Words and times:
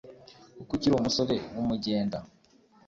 kuko 0.57 0.71
ukiri 0.75 0.93
umusore 0.95 1.35
w’umugenda 1.55 2.17